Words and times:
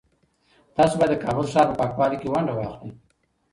تاسو 0.75 0.93
باید 0.99 1.11
د 1.13 1.21
کابل 1.23 1.43
د 1.45 1.49
ښار 1.53 1.67
په 1.69 1.75
پاکوالي 1.79 2.17
کي 2.21 2.27
ونډه 2.29 2.53
واخلئ. 2.55 2.89